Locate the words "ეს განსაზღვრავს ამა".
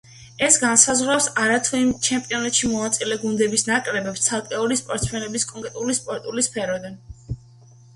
0.45-1.59